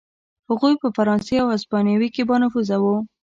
[0.49, 2.85] هغوی په فرانسې او هسپانیې کې بانفوذه و.